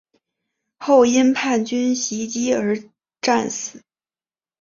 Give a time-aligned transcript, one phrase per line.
[0.79, 2.75] 后因叛军袭击而
[3.21, 3.83] 战死。